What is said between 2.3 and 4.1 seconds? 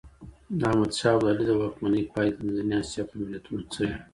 د منځنۍ اسیا پر ملتونو څه وي؟